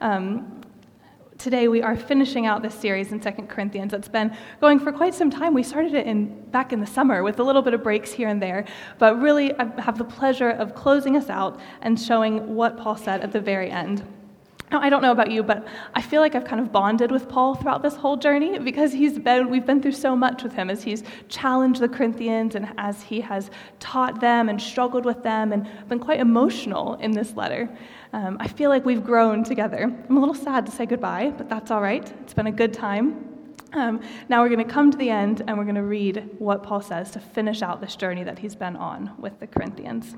[0.00, 0.60] Um,
[1.38, 3.92] today we are finishing out this series in 2 Corinthians.
[3.92, 5.54] It's been going for quite some time.
[5.54, 8.28] We started it in, back in the summer with a little bit of breaks here
[8.28, 8.64] and there,
[8.98, 13.22] but really I have the pleasure of closing us out and showing what Paul said
[13.22, 14.06] at the very end.
[14.70, 17.26] Now, I don't know about you, but I feel like I've kind of bonded with
[17.26, 20.68] Paul throughout this whole journey because he's been, we've been through so much with him
[20.68, 25.52] as he's challenged the Corinthians and as he has taught them and struggled with them
[25.52, 27.68] and been quite emotional in this letter.
[28.12, 29.82] Um, I feel like we've grown together.
[29.82, 32.10] I'm a little sad to say goodbye, but that's all right.
[32.22, 33.28] It's been a good time.
[33.74, 34.00] Um,
[34.30, 36.80] now we're going to come to the end and we're going to read what Paul
[36.80, 40.16] says to finish out this journey that he's been on with the Corinthians.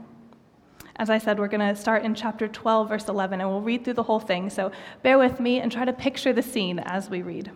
[0.96, 3.84] As I said, we're going to start in chapter 12, verse 11, and we'll read
[3.84, 4.51] through the whole thing.
[4.51, 4.70] So
[5.02, 7.51] bear with me and try to picture the scene as we read.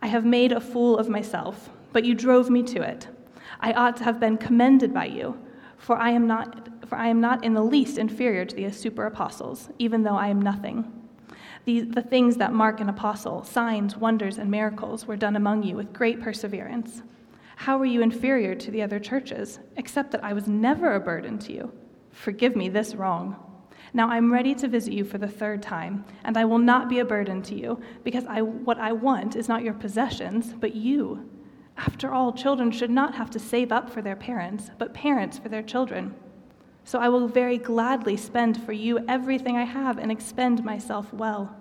[0.00, 3.08] I have made a fool of myself, but you drove me to it.
[3.60, 5.38] I ought to have been commended by you,
[5.76, 9.06] for I am not, for I am not in the least inferior to the super
[9.06, 10.92] apostles, even though I am nothing.
[11.64, 15.76] The, the things that mark an apostle, signs, wonders, and miracles, were done among you
[15.76, 17.02] with great perseverance.
[17.56, 21.38] How were you inferior to the other churches, except that I was never a burden
[21.40, 21.72] to you?
[22.12, 23.36] Forgive me this wrong.
[23.92, 27.00] Now I'm ready to visit you for the third time, and I will not be
[27.00, 31.28] a burden to you, because I, what I want is not your possessions, but you.
[31.76, 35.48] After all, children should not have to save up for their parents, but parents for
[35.48, 36.14] their children.
[36.88, 41.54] So I will very gladly spend for you everything I have and expend myself well.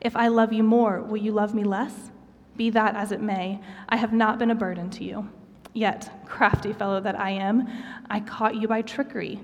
[0.00, 2.10] If I love you more, will you love me less?
[2.56, 5.30] Be that as it may, I have not been a burden to you.
[5.74, 7.68] Yet, crafty fellow that I am,
[8.10, 9.38] I caught you by trickery.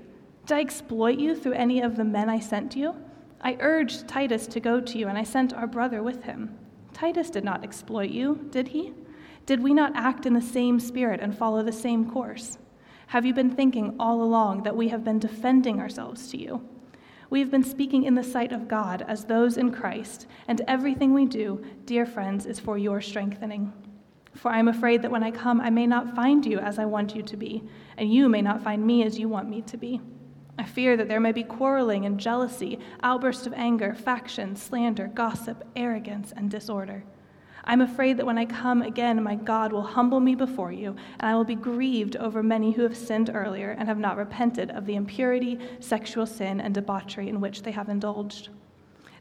[0.47, 2.93] Did I exploit you through any of the men I sent you?
[3.39, 6.57] I urged Titus to go to you, and I sent our brother with him.
[6.91, 8.91] Titus did not exploit you, did he?
[9.45, 12.57] Did we not act in the same spirit and follow the same course?
[13.07, 16.67] Have you been thinking all along that we have been defending ourselves to you?
[17.29, 21.13] We have been speaking in the sight of God as those in Christ, and everything
[21.13, 23.73] we do, dear friends, is for your strengthening.
[24.33, 26.85] For I am afraid that when I come, I may not find you as I
[26.85, 27.63] want you to be,
[27.97, 30.01] and you may not find me as you want me to be.
[30.57, 35.63] I fear that there may be quarreling and jealousy, outbursts of anger, factions, slander, gossip,
[35.75, 37.03] arrogance, and disorder.
[37.67, 41.29] I'm afraid that when I come again, my God will humble me before you, and
[41.29, 44.85] I will be grieved over many who have sinned earlier and have not repented of
[44.85, 48.49] the impurity, sexual sin, and debauchery in which they have indulged.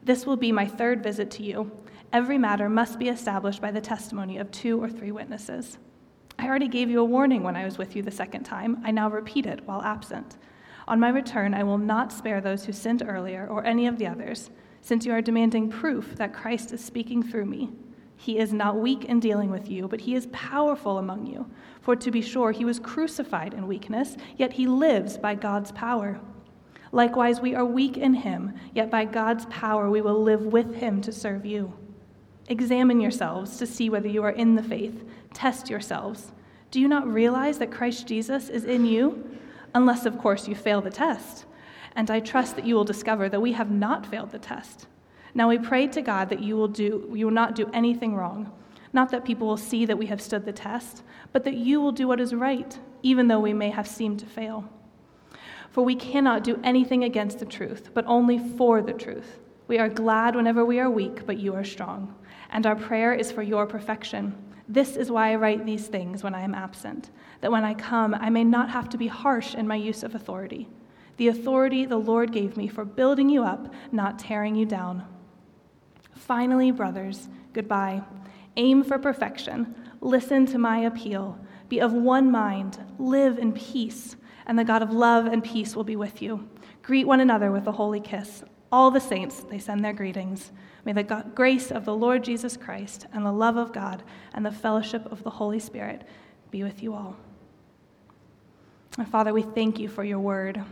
[0.03, 1.71] This will be my third visit to you.
[2.13, 5.79] Every matter must be established by the testimony of two or three witnesses.
[6.39, 8.83] I already gave you a warning when I was with you the second time.
[8.85, 10.37] I now repeat it while absent.
[10.87, 14.07] On my return, I will not spare those who sinned earlier or any of the
[14.07, 14.51] others,
[14.83, 17.71] since you are demanding proof that Christ is speaking through me.
[18.25, 21.45] He is not weak in dealing with you, but he is powerful among you.
[21.83, 26.19] For to be sure, he was crucified in weakness, yet he lives by God's power.
[26.91, 31.03] Likewise, we are weak in him, yet by God's power we will live with him
[31.03, 31.75] to serve you.
[32.49, 35.05] Examine yourselves to see whether you are in the faith.
[35.35, 36.33] Test yourselves.
[36.71, 39.37] Do you not realize that Christ Jesus is in you?
[39.75, 41.45] Unless, of course, you fail the test.
[41.95, 44.87] And I trust that you will discover that we have not failed the test.
[45.35, 48.53] Now we pray to God that you will, do, you will not do anything wrong.
[48.93, 51.03] Not that people will see that we have stood the test,
[51.33, 54.27] but that you will do what is right, even though we may have seemed to
[54.27, 54.69] fail.
[55.73, 59.41] For we cannot do anything against the truth, but only for the truth.
[59.67, 62.15] We are glad whenever we are weak, but you are strong.
[62.51, 64.37] And our prayer is for your perfection.
[64.69, 68.15] This is why I write these things when I am absent, that when I come,
[68.15, 70.69] I may not have to be harsh in my use of authority.
[71.17, 75.05] The authority the Lord gave me for building you up, not tearing you down.
[76.27, 78.03] Finally, brothers, goodbye.
[78.57, 79.75] Aim for perfection.
[80.01, 81.39] Listen to my appeal.
[81.69, 82.79] Be of one mind.
[82.99, 84.17] Live in peace.
[84.47, 86.49] And the God of love and peace will be with you.
[86.83, 88.43] Greet one another with a holy kiss.
[88.73, 90.51] All the saints, they send their greetings.
[90.87, 94.03] May the God, grace of the Lord Jesus Christ and the love of God
[94.33, 96.07] and the fellowship of the Holy Spirit
[96.51, 97.17] be with you all.
[98.97, 100.63] And Father, we thank you for your word.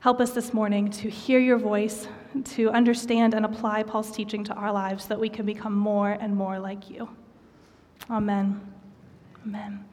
[0.00, 2.08] Help us this morning to hear your voice,
[2.44, 6.10] to understand and apply Paul's teaching to our lives so that we can become more
[6.10, 7.08] and more like you.
[8.10, 8.60] Amen.
[9.46, 9.84] Amen.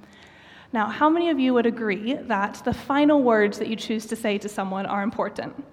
[0.73, 4.15] Now, how many of you would agree that the final words that you choose to
[4.15, 5.63] say to someone are important?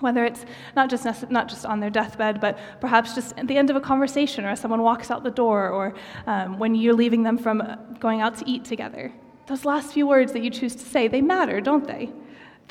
[0.00, 0.44] Whether it's
[0.74, 3.80] not just, not just on their deathbed, but perhaps just at the end of a
[3.80, 5.94] conversation, or as someone walks out the door, or
[6.26, 7.62] um, when you're leaving them from
[8.00, 9.12] going out to eat together.
[9.46, 12.10] Those last few words that you choose to say, they matter, don't they?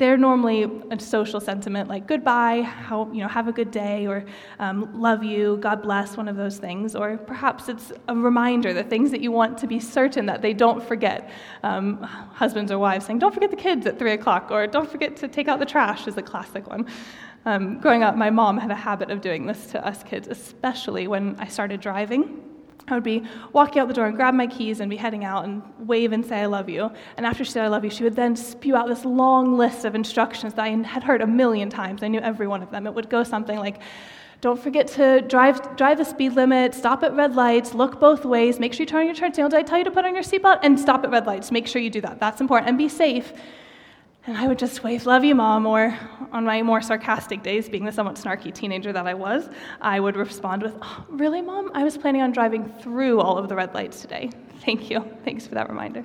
[0.00, 4.24] They're normally a social sentiment like goodbye, how, you know, have a good day, or
[4.58, 6.96] um, love you, God bless, one of those things.
[6.96, 10.54] Or perhaps it's a reminder, the things that you want to be certain that they
[10.54, 11.30] don't forget.
[11.62, 15.16] Um, husbands or wives saying, don't forget the kids at 3 o'clock, or don't forget
[15.16, 16.86] to take out the trash is a classic one.
[17.44, 21.08] Um, growing up, my mom had a habit of doing this to us kids, especially
[21.08, 22.49] when I started driving.
[22.90, 23.22] I would be
[23.52, 26.24] walking out the door and grab my keys and be heading out and wave and
[26.24, 26.90] say, I love you.
[27.16, 29.84] And after she said, I love you, she would then spew out this long list
[29.84, 32.02] of instructions that I had heard a million times.
[32.02, 32.86] I knew every one of them.
[32.86, 33.80] It would go something like,
[34.40, 38.58] don't forget to drive, drive the speed limit, stop at red lights, look both ways,
[38.58, 39.50] make sure you turn on your turn signal.
[39.50, 40.60] Did I tell you to put on your seatbelt?
[40.62, 41.50] And stop at red lights.
[41.50, 42.18] Make sure you do that.
[42.20, 42.68] That's important.
[42.68, 43.32] And be safe.
[44.26, 45.96] And I would just wave, love you, mom, or
[46.30, 49.48] on my more sarcastic days, being the somewhat snarky teenager that I was,
[49.80, 51.70] I would respond with, oh, really, mom?
[51.74, 54.30] I was planning on driving through all of the red lights today.
[54.64, 55.00] Thank you.
[55.24, 56.04] Thanks for that reminder.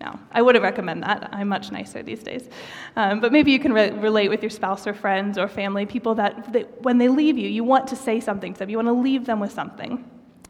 [0.00, 1.28] No, I wouldn't recommend that.
[1.30, 2.48] I'm much nicer these days.
[2.96, 6.14] Um, but maybe you can re- relate with your spouse or friends or family, people
[6.14, 8.88] that, that when they leave you, you want to say something to them, you want
[8.88, 10.02] to leave them with something.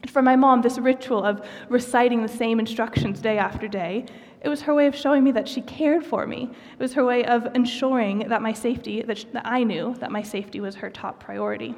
[0.07, 4.05] For my mom, this ritual of reciting the same instructions day after day,
[4.41, 6.49] it was her way of showing me that she cared for me.
[6.73, 10.11] It was her way of ensuring that my safety, that, she, that I knew that
[10.11, 11.75] my safety was her top priority.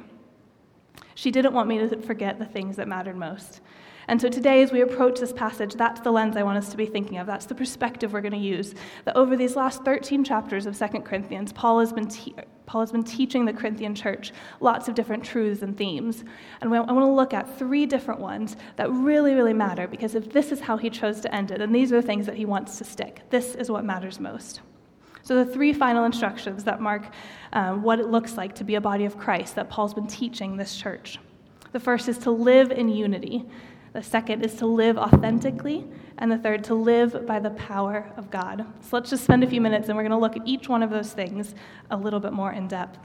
[1.14, 3.60] She didn't want me to forget the things that mattered most.
[4.08, 6.76] And so today, as we approach this passage, that's the lens I want us to
[6.76, 7.26] be thinking of.
[7.26, 8.74] That's the perspective we're going to use.
[9.04, 12.34] That over these last 13 chapters of 2 Corinthians, Paul has been, te-
[12.66, 16.24] Paul has been teaching the Corinthian church lots of different truths and themes.
[16.60, 20.32] And I want to look at three different ones that really, really matter because if
[20.32, 22.44] this is how he chose to end it, then these are the things that he
[22.44, 23.22] wants to stick.
[23.30, 24.60] This is what matters most.
[25.22, 27.10] So, the three final instructions that mark
[27.54, 30.56] um, what it looks like to be a body of Christ that Paul's been teaching
[30.56, 31.18] this church.
[31.72, 33.46] The first is to live in unity.
[33.94, 35.86] The second is to live authentically.
[36.18, 38.66] And the third, to live by the power of God.
[38.82, 40.82] So let's just spend a few minutes and we're going to look at each one
[40.82, 41.54] of those things
[41.90, 42.98] a little bit more in depth.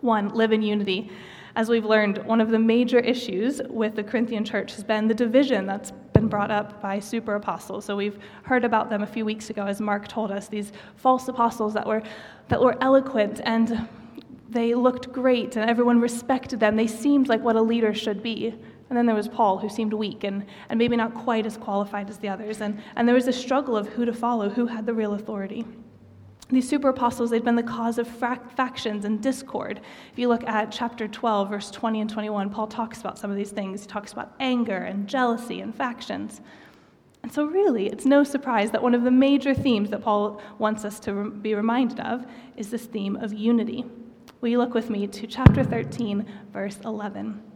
[0.00, 1.10] One, live in unity.
[1.54, 5.14] As we've learned, one of the major issues with the Corinthian church has been the
[5.14, 7.84] division that's been brought up by super apostles.
[7.84, 11.28] So we've heard about them a few weeks ago, as Mark told us, these false
[11.28, 12.02] apostles that were,
[12.48, 13.88] that were eloquent and
[14.48, 16.76] they looked great and everyone respected them.
[16.76, 18.54] They seemed like what a leader should be.
[18.92, 22.10] And then there was Paul, who seemed weak and, and maybe not quite as qualified
[22.10, 22.60] as the others.
[22.60, 25.64] And, and there was a struggle of who to follow, who had the real authority.
[26.50, 29.80] These super apostles, they'd been the cause of factions and discord.
[30.12, 33.36] If you look at chapter 12, verse 20 and 21, Paul talks about some of
[33.38, 33.80] these things.
[33.80, 36.42] He talks about anger and jealousy and factions.
[37.22, 40.84] And so, really, it's no surprise that one of the major themes that Paul wants
[40.84, 42.26] us to be reminded of
[42.58, 43.86] is this theme of unity.
[44.42, 47.51] Will you look with me to chapter 13, verse 11?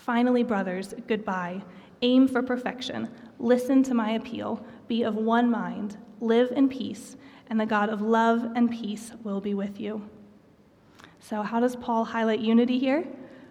[0.00, 1.62] Finally, brothers, goodbye.
[2.00, 3.08] Aim for perfection.
[3.38, 4.64] Listen to my appeal.
[4.88, 5.98] Be of one mind.
[6.20, 7.16] Live in peace,
[7.48, 10.08] and the God of love and peace will be with you.
[11.18, 13.06] So, how does Paul highlight unity here?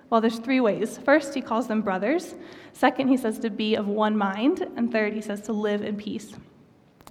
[0.09, 0.97] Well, there's three ways.
[0.97, 2.33] First, he calls them brothers.
[2.73, 4.67] Second, he says to be of one mind.
[4.75, 6.33] And third, he says to live in peace.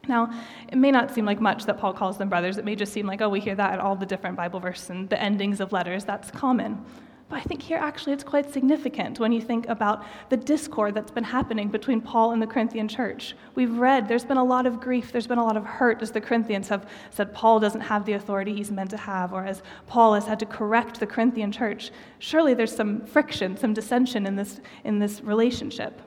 [0.08, 0.32] Now,
[0.68, 2.58] it may not seem like much that Paul calls them brothers.
[2.58, 4.90] It may just seem like, oh, we hear that at all the different Bible verses
[4.90, 6.04] and the endings of letters.
[6.04, 6.84] That's common.
[7.28, 11.10] But I think here actually it's quite significant when you think about the discord that's
[11.10, 13.36] been happening between Paul and the Corinthian church.
[13.54, 16.10] We've read there's been a lot of grief, there's been a lot of hurt as
[16.10, 19.62] the Corinthians have said Paul doesn't have the authority he's meant to have, or as
[19.86, 21.90] Paul has had to correct the Corinthian church.
[22.18, 26.00] Surely there's some friction, some dissension in this, in this relationship.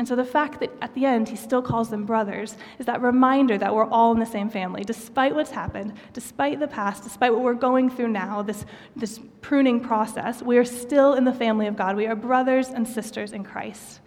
[0.00, 3.02] And so the fact that at the end he still calls them brothers is that
[3.02, 4.82] reminder that we're all in the same family.
[4.82, 8.64] Despite what's happened, despite the past, despite what we're going through now, this,
[8.96, 11.96] this pruning process, we are still in the family of God.
[11.96, 14.00] We are brothers and sisters in Christ.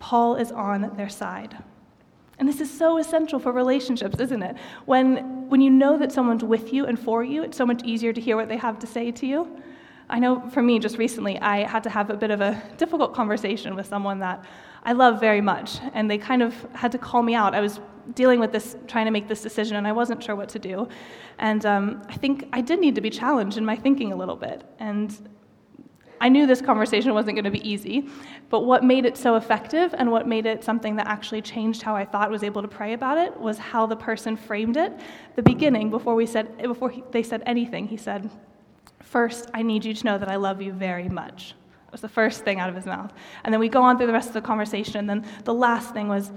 [0.00, 1.56] Paul is on their side.
[2.40, 4.56] And this is so essential for relationships, isn't it?
[4.86, 8.12] When, when you know that someone's with you and for you, it's so much easier
[8.12, 9.62] to hear what they have to say to you.
[10.10, 13.14] I know for me, just recently, I had to have a bit of a difficult
[13.14, 14.44] conversation with someone that
[14.84, 15.78] I love very much.
[15.94, 17.54] And they kind of had to call me out.
[17.54, 17.80] I was
[18.14, 20.88] dealing with this, trying to make this decision, and I wasn't sure what to do.
[21.38, 24.36] And um, I think I did need to be challenged in my thinking a little
[24.36, 24.64] bit.
[24.78, 25.28] And
[26.20, 28.08] I knew this conversation wasn't going to be easy,
[28.48, 31.96] but what made it so effective and what made it something that actually changed how
[31.96, 34.92] I thought was able to pray about it was how the person framed it.
[35.34, 38.30] The beginning, before we said, before he, they said anything, he said,
[39.00, 41.54] First, I need you to know that I love you very much
[41.92, 43.12] was the first thing out of his mouth.
[43.44, 45.92] And then we go on through the rest of the conversation, and then the last
[45.92, 46.32] thing was,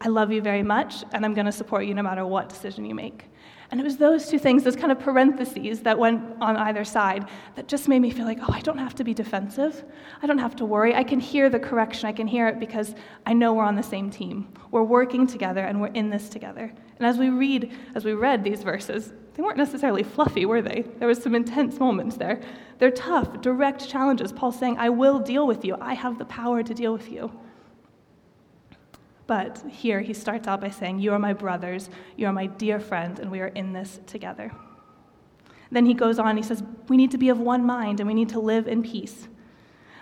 [0.00, 2.84] I love you very much, and I'm going to support you no matter what decision
[2.84, 3.24] you make.
[3.70, 7.28] And it was those two things, those kind of parentheses that went on either side,
[7.54, 9.84] that just made me feel like, oh, I don't have to be defensive.
[10.22, 10.94] I don't have to worry.
[10.94, 12.08] I can hear the correction.
[12.08, 14.52] I can hear it because I know we're on the same team.
[14.72, 16.72] We're working together and we're in this together.
[16.98, 20.84] And as we read, as we read these verses, they weren't necessarily fluffy, were they?
[20.98, 22.42] There was some intense moments there.
[22.78, 24.34] They're tough, direct challenges.
[24.34, 25.78] Paul's saying, I will deal with you.
[25.80, 27.32] I have the power to deal with you.
[29.26, 32.78] But here he starts out by saying, You are my brothers, you are my dear
[32.78, 34.52] friends, and we are in this together.
[35.70, 38.12] Then he goes on, he says, We need to be of one mind and we
[38.12, 39.26] need to live in peace.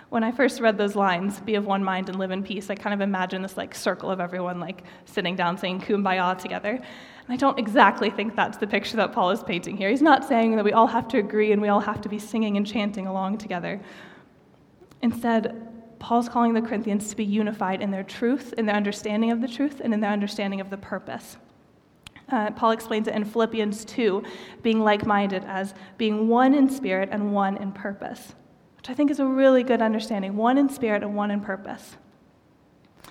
[0.09, 2.75] When I first read those lines, be of one mind and live in peace, I
[2.75, 6.71] kind of imagined this like circle of everyone like sitting down saying kumbaya together.
[6.71, 9.89] And I don't exactly think that's the picture that Paul is painting here.
[9.89, 12.17] He's not saying that we all have to agree and we all have to be
[12.17, 13.79] singing and chanting along together.
[15.03, 15.67] Instead,
[15.99, 19.47] Paul's calling the Corinthians to be unified in their truth, in their understanding of the
[19.47, 21.37] truth, and in their understanding of the purpose.
[22.31, 24.23] Uh, Paul explains it in Philippians 2,
[24.61, 28.33] being like minded as being one in spirit and one in purpose,
[28.79, 31.97] which I think is a really good understanding one in spirit and one in purpose.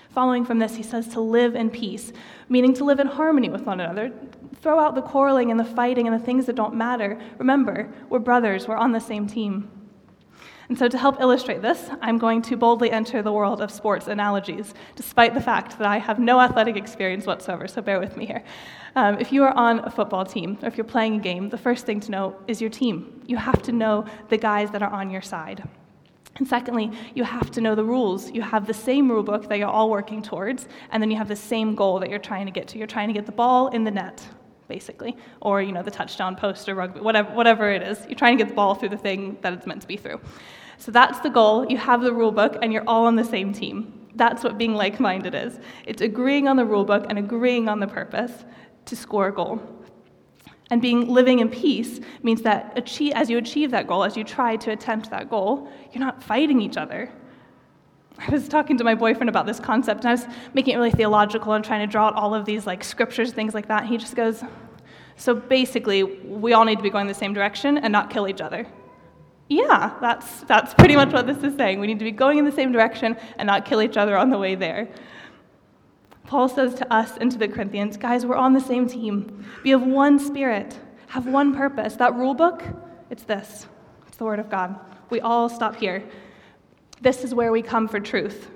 [0.09, 2.11] Following from this, he says to live in peace,
[2.49, 4.11] meaning to live in harmony with one another.
[4.63, 7.21] Throw out the quarreling and the fighting and the things that don't matter.
[7.37, 9.71] Remember, we're brothers, we're on the same team.
[10.69, 14.07] And so, to help illustrate this, I'm going to boldly enter the world of sports
[14.07, 18.27] analogies, despite the fact that I have no athletic experience whatsoever, so bear with me
[18.27, 18.45] here.
[18.95, 21.57] Um, if you are on a football team, or if you're playing a game, the
[21.57, 23.23] first thing to know is your team.
[23.27, 25.67] You have to know the guys that are on your side.
[26.37, 28.31] And secondly, you have to know the rules.
[28.31, 31.29] You have the same rule book that you're all working towards, and then you have
[31.29, 32.79] the same goal that you're trying to get to.
[32.79, 34.27] You're trying to get the ball in the net,
[34.69, 38.05] basically, or you know the touchdown post or rugby, whatever, whatever it is.
[38.07, 40.21] You're trying to get the ball through the thing that it's meant to be through.
[40.77, 41.67] So that's the goal.
[41.69, 44.09] You have the rule book, and you're all on the same team.
[44.15, 47.81] That's what being like minded is it's agreeing on the rule book and agreeing on
[47.81, 48.45] the purpose
[48.87, 49.61] to score a goal.
[50.71, 54.25] And being living in peace means that achieve, as you achieve that goal, as you
[54.25, 57.11] try to attempt that goal, you're not fighting each other.
[58.19, 60.91] I was talking to my boyfriend about this concept, and I was making it really
[60.91, 63.83] theological and trying to draw out all of these like scriptures, things like that.
[63.83, 64.43] And he just goes,
[65.17, 68.41] "So basically, we all need to be going the same direction and not kill each
[68.41, 68.67] other."
[69.49, 71.81] Yeah, that's, that's pretty much what this is saying.
[71.81, 74.29] We need to be going in the same direction and not kill each other on
[74.29, 74.89] the way there.
[76.27, 79.47] Paul says to us and to the Corinthians, guys, we're on the same team.
[79.63, 81.97] Be of one spirit, have one purpose.
[81.97, 82.63] That rule book,
[83.09, 83.67] it's this
[84.07, 84.79] it's the Word of God.
[85.09, 86.05] We all stop here.
[87.01, 88.51] This is where we come for truth.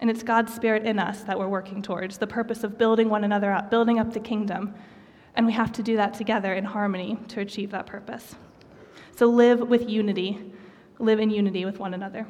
[0.00, 3.24] And it's God's Spirit in us that we're working towards, the purpose of building one
[3.24, 4.74] another up, building up the kingdom.
[5.34, 8.34] And we have to do that together in harmony to achieve that purpose.
[9.16, 10.52] So live with unity,
[10.98, 12.26] live in unity with one another.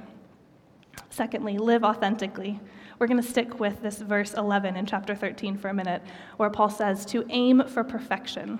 [1.10, 2.60] Secondly, live authentically.
[2.98, 6.02] We're going to stick with this verse 11 in chapter 13 for a minute,
[6.36, 8.58] where Paul says to aim for perfection.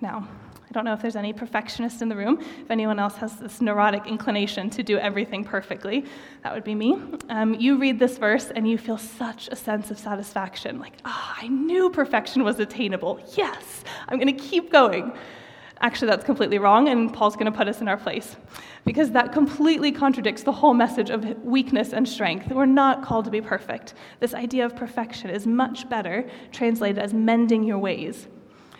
[0.00, 0.28] Now,
[0.72, 2.38] I don't know if there's any perfectionists in the room.
[2.40, 6.06] If anyone else has this neurotic inclination to do everything perfectly,
[6.42, 6.96] that would be me.
[7.28, 11.36] Um, you read this verse and you feel such a sense of satisfaction like, ah,
[11.36, 13.20] oh, I knew perfection was attainable.
[13.36, 15.12] Yes, I'm going to keep going.
[15.82, 18.36] Actually, that's completely wrong, and Paul's going to put us in our place.
[18.86, 22.50] Because that completely contradicts the whole message of weakness and strength.
[22.50, 23.92] We're not called to be perfect.
[24.20, 28.26] This idea of perfection is much better translated as mending your ways.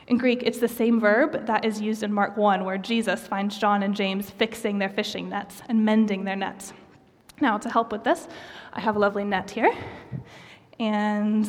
[0.09, 3.57] In Greek, it's the same verb that is used in Mark 1, where Jesus finds
[3.57, 6.73] John and James fixing their fishing nets and mending their nets.
[7.41, 8.29] Now, to help with this,
[8.73, 9.73] I have a lovely net here,
[10.79, 11.49] and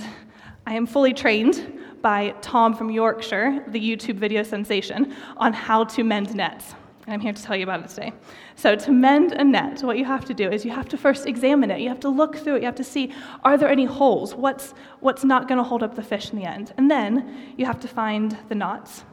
[0.66, 6.04] I am fully trained by Tom from Yorkshire, the YouTube video sensation, on how to
[6.04, 6.76] mend nets.
[7.06, 8.14] And I'm here to tell you about it today.
[8.56, 11.26] So, to mend a net, what you have to do is you have to first
[11.26, 11.82] examine it.
[11.82, 12.60] You have to look through it.
[12.62, 14.34] You have to see are there any holes?
[14.34, 16.74] What's, what's not going to hold up the fish in the end?
[16.78, 19.04] And then you have to find the knots.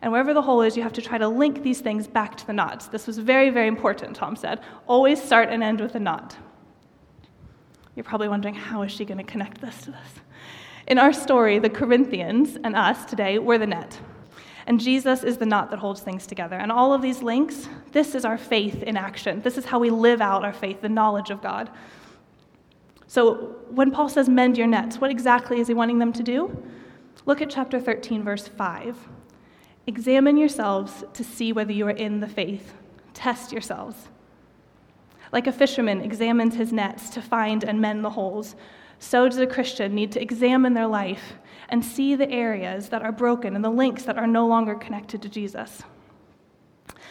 [0.00, 2.46] And wherever the hole is, you have to try to link these things back to
[2.46, 2.88] the knots.
[2.88, 4.58] This was very, very important, Tom said.
[4.88, 6.36] Always start and end with a knot.
[7.94, 10.08] You're probably wondering, how is she going to connect this to this?
[10.88, 14.00] In our story, the Corinthians and us today, we're the net.
[14.66, 16.56] And Jesus is the knot that holds things together.
[16.56, 19.40] And all of these links, this is our faith in action.
[19.42, 21.70] This is how we live out our faith, the knowledge of God.
[23.06, 26.64] So when Paul says mend your nets, what exactly is he wanting them to do?
[27.26, 28.96] Look at chapter 13, verse 5.
[29.86, 32.74] Examine yourselves to see whether you are in the faith.
[33.14, 34.08] Test yourselves.
[35.32, 38.54] Like a fisherman examines his nets to find and mend the holes,
[38.98, 41.34] so does a Christian need to examine their life
[41.72, 45.22] and see the areas that are broken and the links that are no longer connected
[45.22, 45.82] to Jesus.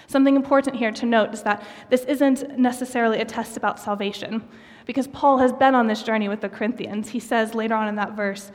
[0.06, 4.48] Something important here to note is that this isn't necessarily a test about salvation,
[4.86, 7.10] because Paul has been on this journey with the Corinthians.
[7.10, 8.52] He says later on in that verse,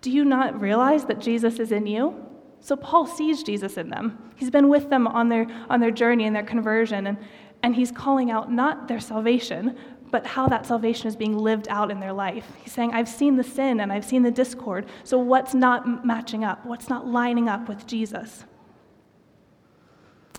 [0.00, 2.14] Do you not realize that Jesus is in you?
[2.60, 4.32] So Paul sees Jesus in them.
[4.36, 7.18] He's been with them on their, on their journey and their conversion, and,
[7.62, 9.76] and he's calling out not their salvation,
[10.10, 12.46] but how that salvation is being lived out in their life.
[12.62, 16.44] He's saying, I've seen the sin and I've seen the discord, so what's not matching
[16.44, 16.64] up?
[16.66, 18.44] What's not lining up with Jesus?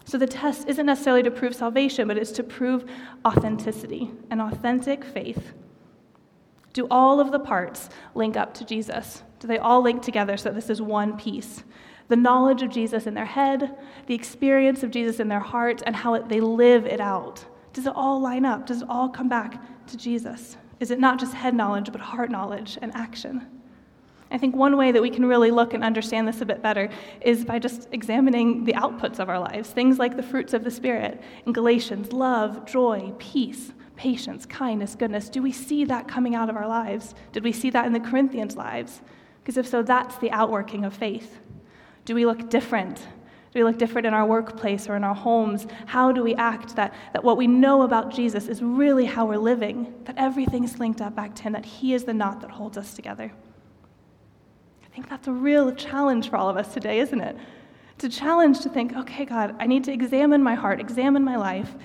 [0.06, 2.90] So the test isn't necessarily to prove salvation, but it's to prove
[3.26, 5.54] authenticity, an authentic faith.
[6.74, 9.24] Do all of the parts link up to Jesus?
[9.40, 11.64] Do they all link together so this is one piece?
[12.12, 13.74] the knowledge of Jesus in their head,
[14.06, 17.46] the experience of Jesus in their heart, and how they live it out.
[17.74, 18.66] Does it all line up?
[18.66, 20.58] Does it all come back to Jesus?
[20.80, 23.48] Is it not just head knowledge, but heart knowledge and action?
[24.32, 26.90] I think one way that we can really look and understand this a bit better
[27.20, 29.70] is by just examining the outputs of our lives.
[29.70, 35.28] Things like the fruits of the Spirit in Galatians love, joy, peace, patience, kindness, goodness.
[35.28, 37.14] Do we see that coming out of our lives?
[37.34, 39.02] Did we see that in the Corinthians' lives?
[39.44, 41.40] Because if so, that's the outworking of faith.
[42.06, 43.06] Do we look different?
[43.54, 45.68] Do we look different in our workplace or in our homes?
[45.86, 49.38] How do we act that, that what we know about Jesus is really how we're
[49.38, 49.94] living?
[50.06, 52.94] That everything's linked up back to Him, that He is the knot that holds us
[52.94, 53.34] together.
[54.84, 57.36] I think that's a real challenge for all of us today, isn't it?
[57.96, 61.36] It's a challenge to think, okay, God, I need to examine my heart, examine my
[61.36, 61.76] life,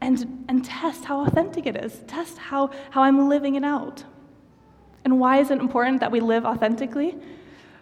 [0.00, 4.04] and, and test how authentic it is, test how, how I'm living it out.
[5.04, 7.16] And why is it important that we live authentically?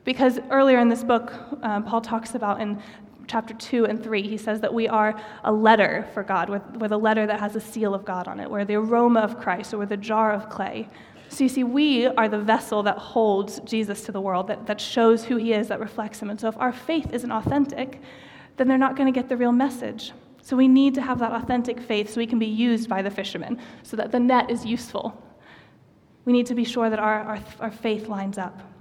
[0.04, 1.32] Because earlier in this book,
[1.62, 2.82] um, Paul talks about in
[3.28, 6.50] chapter 2 and 3, he says that we are a letter for God.
[6.50, 8.50] We're, we're letter that has a seal of God on it.
[8.50, 10.88] We're the aroma of Christ, or we're the jar of clay.
[11.28, 14.80] So you see, we are the vessel that holds Jesus to the world, that, that
[14.80, 16.28] shows who he is, that reflects him.
[16.28, 18.02] And so if our faith isn't authentic,
[18.56, 20.12] then they're not going to get the real message.
[20.42, 23.10] So we need to have that authentic faith so we can be used by the
[23.10, 25.22] fishermen, so that the net is useful.
[26.24, 28.71] We need to be sure that our, our, our faith lines up.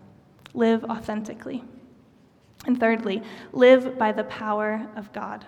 [0.54, 1.64] Live authentically.
[2.66, 5.46] And thirdly, live by the power of God.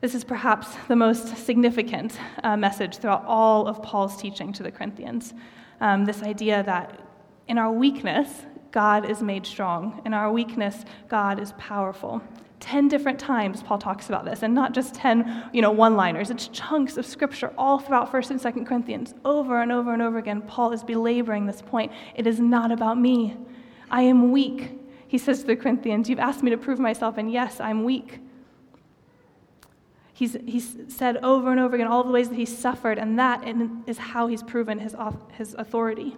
[0.00, 4.70] This is perhaps the most significant uh, message throughout all of Paul's teaching to the
[4.70, 5.32] Corinthians.
[5.80, 7.00] Um, this idea that
[7.48, 10.02] in our weakness, God is made strong.
[10.04, 12.20] In our weakness, God is powerful.
[12.58, 16.30] Ten different times Paul talks about this, and not just ten, you know, one-liners.
[16.30, 19.14] It's chunks of scripture all throughout First and Second Corinthians.
[19.24, 21.92] Over and over and over again, Paul is belaboring this point.
[22.14, 23.36] It is not about me.
[23.90, 24.80] I am weak.
[25.06, 28.20] He says to the Corinthians, You've asked me to prove myself, and yes, I'm weak.
[30.16, 33.46] He's, he's said over and over again all the ways that he suffered, and that
[33.86, 34.96] is how he's proven his,
[35.32, 36.16] his authority.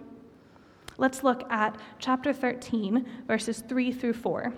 [0.97, 4.53] Let's look at chapter 13, verses 3 through 4,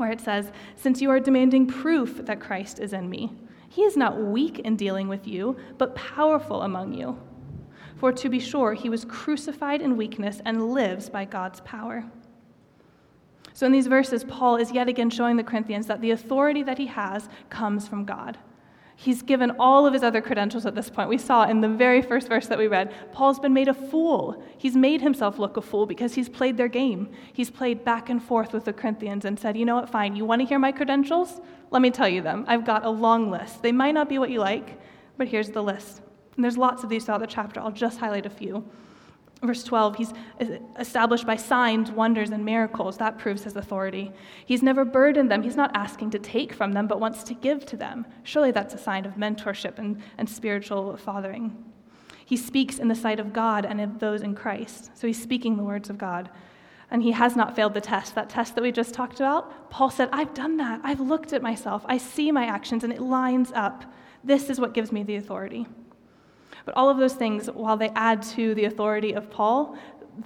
[0.00, 3.32] where it says, Since you are demanding proof that Christ is in me,
[3.68, 7.16] he is not weak in dealing with you, but powerful among you.
[7.96, 12.10] For to be sure, he was crucified in weakness and lives by God's power.
[13.52, 16.78] So, in these verses, Paul is yet again showing the Corinthians that the authority that
[16.78, 18.38] he has comes from God.
[19.02, 21.08] He's given all of his other credentials at this point.
[21.08, 24.44] We saw in the very first verse that we read, Paul's been made a fool.
[24.58, 27.08] He's made himself look a fool because he's played their game.
[27.32, 30.26] He's played back and forth with the Corinthians and said, You know what, fine, you
[30.26, 31.40] want to hear my credentials?
[31.70, 32.44] Let me tell you them.
[32.46, 33.62] I've got a long list.
[33.62, 34.78] They might not be what you like,
[35.16, 36.02] but here's the list.
[36.36, 37.58] And there's lots of these throughout the chapter.
[37.58, 38.68] I'll just highlight a few.
[39.42, 40.12] Verse 12, he's
[40.78, 42.98] established by signs, wonders, and miracles.
[42.98, 44.12] That proves his authority.
[44.44, 45.42] He's never burdened them.
[45.42, 48.04] He's not asking to take from them, but wants to give to them.
[48.22, 51.64] Surely that's a sign of mentorship and, and spiritual fathering.
[52.26, 54.90] He speaks in the sight of God and of those in Christ.
[54.94, 56.28] So he's speaking the words of God.
[56.90, 58.14] And he has not failed the test.
[58.16, 60.80] That test that we just talked about, Paul said, I've done that.
[60.84, 61.82] I've looked at myself.
[61.86, 63.84] I see my actions, and it lines up.
[64.22, 65.66] This is what gives me the authority.
[66.70, 69.76] But all of those things, while they add to the authority of Paul,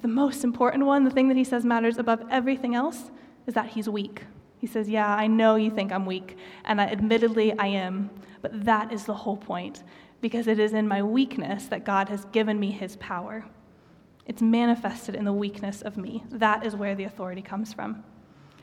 [0.03, 3.11] the most important one, the thing that he says matters above everything else,
[3.47, 4.25] is that he's weak.
[4.59, 8.11] He says, Yeah, I know you think I'm weak, and I, admittedly I am,
[8.43, 9.85] but that is the whole point,
[10.21, 13.47] because it is in my weakness that God has given me his power.
[14.27, 16.25] It's manifested in the weakness of me.
[16.29, 18.05] That is where the authority comes from.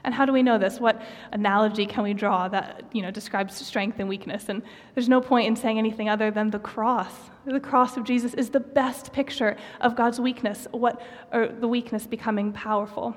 [0.04, 0.80] And how do we know this?
[0.80, 4.50] What analogy can we draw that you know, describes strength and weakness?
[4.50, 4.64] And
[4.96, 7.14] there's no point in saying anything other than the cross.
[7.46, 12.08] The cross of Jesus is the best picture of God's weakness, what, or the weakness
[12.08, 13.16] becoming powerful.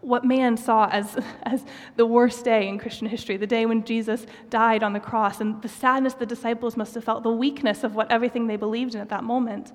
[0.00, 1.64] What man saw as, as
[1.96, 5.60] the worst day in Christian history, the day when Jesus died on the cross, and
[5.62, 9.00] the sadness the disciples must have felt, the weakness of what everything they believed in
[9.00, 9.72] at that moment,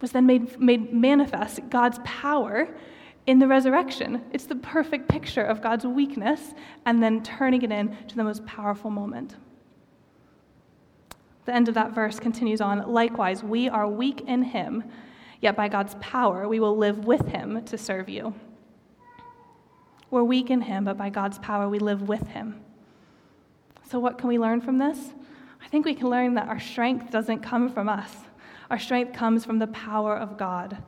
[0.00, 2.68] was then made, made manifest God's power
[3.26, 4.22] in the resurrection.
[4.32, 8.90] It's the perfect picture of God's weakness and then turning it into the most powerful
[8.90, 9.36] moment.
[11.44, 14.84] The end of that verse continues on Likewise, we are weak in him,
[15.40, 18.34] yet by God's power we will live with him to serve you.
[20.10, 22.60] We're weak in him, but by God's power we live with him.
[23.88, 24.98] So, what can we learn from this?
[25.62, 28.12] I think we can learn that our strength doesn't come from us,
[28.70, 30.82] our strength comes from the power of God.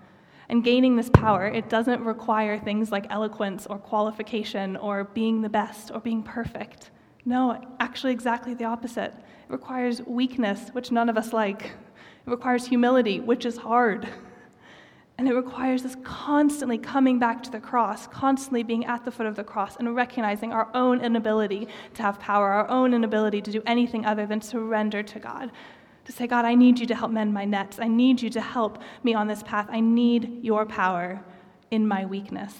[0.49, 5.49] And gaining this power, it doesn't require things like eloquence or qualification or being the
[5.49, 6.91] best or being perfect.
[7.27, 9.13] No, actually, exactly the opposite.
[9.13, 11.65] It requires weakness, which none of us like.
[11.67, 14.09] It requires humility, which is hard.
[15.19, 19.27] And it requires us constantly coming back to the cross, constantly being at the foot
[19.27, 23.51] of the cross, and recognizing our own inability to have power, our own inability to
[23.51, 25.51] do anything other than surrender to God.
[26.09, 27.79] To say, God, I need you to help mend my nets.
[27.79, 29.67] I need you to help me on this path.
[29.71, 31.23] I need your power
[31.71, 32.55] in my weakness.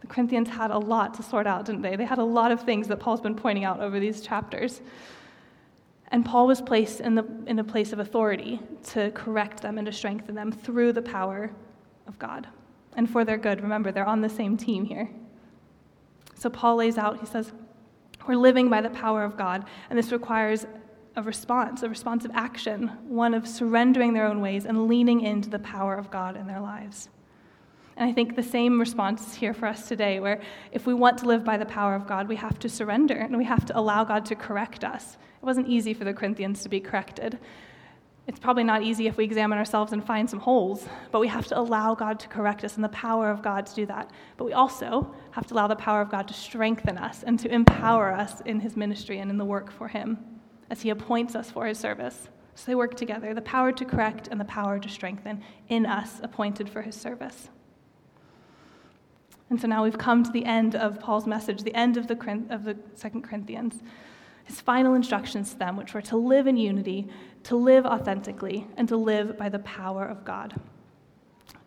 [0.00, 1.94] The Corinthians had a lot to sort out, didn't they?
[1.94, 4.80] They had a lot of things that Paul's been pointing out over these chapters.
[6.08, 8.58] And Paul was placed in, the, in a place of authority
[8.88, 11.52] to correct them and to strengthen them through the power
[12.08, 12.48] of God
[12.96, 13.60] and for their good.
[13.60, 15.08] Remember, they're on the same team here.
[16.34, 17.52] So Paul lays out, he says,
[18.26, 20.66] We're living by the power of God, and this requires
[21.16, 25.58] a response, a responsive action, one of surrendering their own ways and leaning into the
[25.58, 27.08] power of God in their lives.
[27.96, 30.40] And I think the same response is here for us today, where
[30.72, 33.36] if we want to live by the power of God, we have to surrender and
[33.36, 35.16] we have to allow God to correct us.
[35.40, 37.38] It wasn't easy for the Corinthians to be corrected.
[38.26, 41.46] It's probably not easy if we examine ourselves and find some holes, but we have
[41.48, 44.10] to allow God to correct us and the power of God to do that.
[44.38, 47.52] But we also have to allow the power of God to strengthen us and to
[47.52, 50.18] empower us in His ministry and in the work for Him
[50.70, 52.28] as He appoints us for His service.
[52.54, 56.20] So they work together the power to correct and the power to strengthen in us,
[56.22, 57.50] appointed for His service.
[59.50, 62.14] And so now we've come to the end of Paul's message, the end of the,
[62.48, 63.82] of the Second Corinthians
[64.44, 67.08] his final instructions to them, which were to live in unity,
[67.44, 70.60] to live authentically, and to live by the power of God.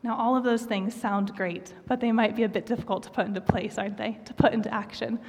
[0.04, 3.10] Now, all of those things sound great, but they might be a bit difficult to
[3.10, 4.20] put into place, aren't they?
[4.26, 5.20] To put into action.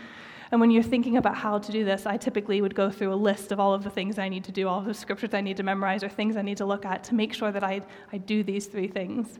[0.50, 3.16] And when you're thinking about how to do this, I typically would go through a
[3.16, 5.40] list of all of the things I need to do, all of the scriptures I
[5.40, 7.82] need to memorize, or things I need to look at to make sure that I,
[8.12, 9.38] I do these three things.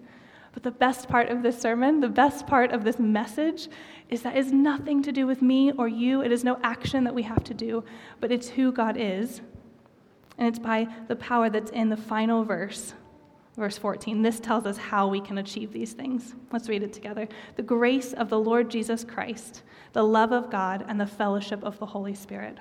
[0.59, 3.69] But the best part of this sermon, the best part of this message,
[4.09, 6.21] is that has nothing to do with me or you.
[6.21, 7.85] It is no action that we have to do,
[8.19, 9.41] but it's who God is.
[10.37, 12.95] And it's by the power that's in the final verse,
[13.57, 14.21] verse 14.
[14.21, 16.35] This tells us how we can achieve these things.
[16.51, 17.29] Let's read it together.
[17.55, 21.79] The grace of the Lord Jesus Christ, the love of God, and the fellowship of
[21.79, 22.59] the Holy Spirit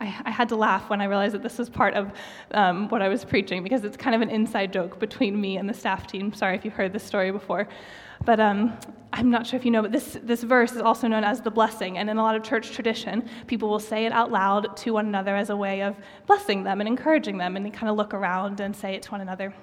[0.00, 2.12] I, I, had to laugh when I realized that this was part of
[2.52, 5.68] um, what I was preaching because it's kind of an inside joke between me and
[5.68, 6.32] the staff team.
[6.32, 7.68] Sorry if you've heard this story before.
[8.24, 8.78] But um,
[9.12, 11.50] I'm not sure if you know, but this, this verse is also known as the
[11.50, 11.98] blessing.
[11.98, 15.06] And in a lot of church tradition, people will say it out loud to one
[15.06, 17.56] another as a way of blessing them and encouraging them.
[17.56, 19.54] And they kind of look around and say it to one another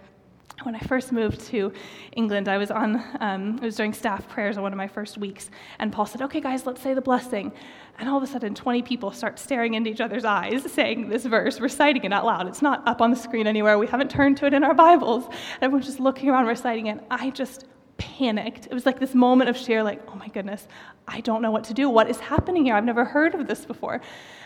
[0.63, 1.71] when I first moved to
[2.13, 5.49] England, I was on, um, was during staff prayers on one of my first weeks,
[5.79, 7.51] and Paul said, Okay, guys, let's say the blessing.
[7.99, 11.25] And all of a sudden, 20 people start staring into each other's eyes, saying this
[11.25, 12.47] verse, reciting it out loud.
[12.47, 13.77] It's not up on the screen anywhere.
[13.79, 15.25] We haven't turned to it in our Bibles.
[15.61, 16.99] Everyone's just looking around, reciting it.
[17.09, 17.65] I just
[17.97, 18.65] panicked.
[18.67, 20.67] It was like this moment of sheer, like, oh my goodness,
[21.07, 21.89] I don't know what to do.
[21.89, 22.75] What is happening here?
[22.75, 24.01] I've never heard of this before.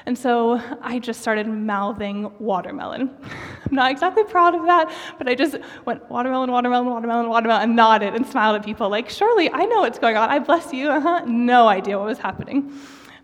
[0.06, 3.16] And so I just started mouthing watermelon.
[3.66, 7.76] I'm not exactly proud of that, but I just went watermelon, watermelon, watermelon, watermelon, and
[7.76, 10.30] nodded and smiled at people like, surely I know what's going on.
[10.30, 10.90] I bless you.
[10.90, 11.26] Uh-huh.
[11.26, 12.72] No idea what was happening.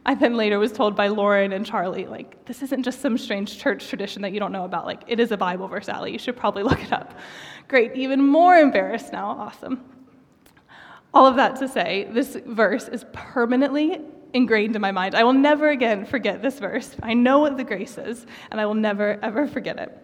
[0.05, 3.59] I then later was told by Lauren and Charlie, like, this isn't just some strange
[3.59, 4.85] church tradition that you don't know about.
[4.85, 6.13] Like, it is a Bible verse, Allie.
[6.13, 7.19] You should probably look it up.
[7.67, 7.93] Great.
[7.93, 9.27] Even more embarrassed now.
[9.31, 9.83] Awesome.
[11.13, 14.01] All of that to say, this verse is permanently
[14.33, 15.15] ingrained in my mind.
[15.15, 16.95] I will never again forget this verse.
[17.01, 19.97] I know what the grace is, and I will never, ever forget it.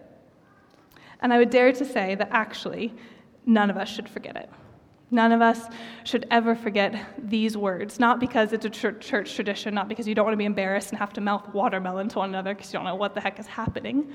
[1.20, 2.94] And I would dare to say that actually,
[3.46, 4.50] none of us should forget it.
[5.10, 5.66] None of us
[6.02, 10.24] should ever forget these words, not because it's a church tradition, not because you don't
[10.24, 12.86] want to be embarrassed and have to mouth watermelon to one another because you don't
[12.86, 14.12] know what the heck is happening,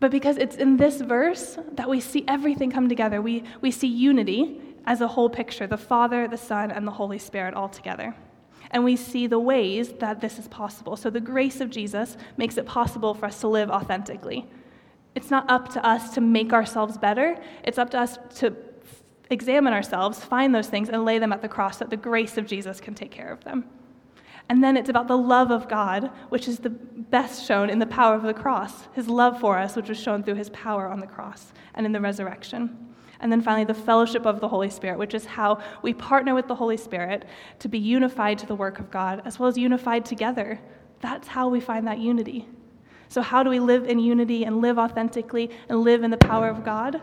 [0.00, 3.20] but because it's in this verse that we see everything come together.
[3.20, 7.18] We, we see unity as a whole picture the Father, the Son, and the Holy
[7.18, 8.14] Spirit all together
[8.74, 10.96] and we see the ways that this is possible.
[10.96, 14.46] So the grace of Jesus makes it possible for us to live authentically.
[15.14, 18.56] It's not up to us to make ourselves better, it's up to us to
[19.30, 22.36] examine ourselves, find those things, and lay them at the cross so that the grace
[22.36, 23.64] of Jesus can take care of them.
[24.48, 27.86] And then it's about the love of God, which is the best shown in the
[27.86, 30.98] power of the cross, his love for us, which was shown through his power on
[30.98, 32.83] the cross and in the resurrection.
[33.20, 36.48] And then finally, the fellowship of the Holy Spirit, which is how we partner with
[36.48, 37.24] the Holy Spirit
[37.60, 40.60] to be unified to the work of God, as well as unified together.
[41.00, 42.48] That's how we find that unity.
[43.08, 46.48] So, how do we live in unity and live authentically and live in the power
[46.48, 47.00] of God?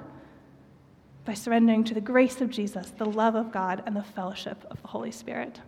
[1.24, 4.82] By surrendering to the grace of Jesus, the love of God, and the fellowship of
[4.82, 5.60] the Holy Spirit.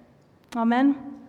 [0.56, 1.23] Amen.